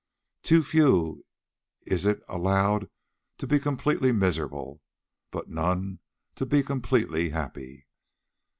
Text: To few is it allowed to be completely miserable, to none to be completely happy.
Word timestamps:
To 0.49 0.63
few 0.63 1.21
is 1.85 2.07
it 2.07 2.23
allowed 2.27 2.89
to 3.37 3.45
be 3.45 3.59
completely 3.59 4.11
miserable, 4.11 4.81
to 5.31 5.43
none 5.47 5.99
to 6.37 6.47
be 6.47 6.63
completely 6.63 7.29
happy. 7.29 7.85